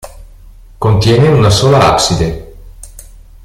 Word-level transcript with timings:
Contiene 0.79 1.27
una 1.29 1.51
sola 1.51 1.93
abside. 1.93 2.55